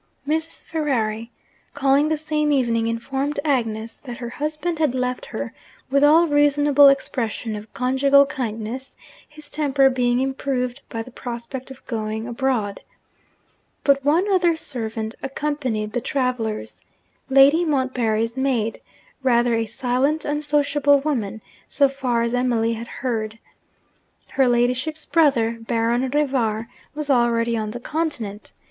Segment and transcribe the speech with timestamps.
[0.27, 0.65] Mrs.
[0.65, 1.29] Ferrari,
[1.75, 5.53] calling the same evening, informed Agnes that her husband had left her
[5.91, 8.95] with all reasonable expression of conjugal kindness;
[9.29, 12.81] his temper being improved by the prospect of going abroad.
[13.83, 16.81] But one other servant accompanied the travellers
[17.29, 18.81] Lady Montbarry's maid,
[19.21, 23.37] rather a silent, unsociable woman, so far as Emily had heard.
[24.31, 28.51] Her ladyship's brother, Baron Rivar, was already on the Continent.